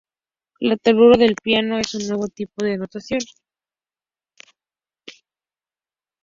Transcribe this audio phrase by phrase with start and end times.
[0.61, 3.19] La tablatura de piano es un nuevo tipo de notación.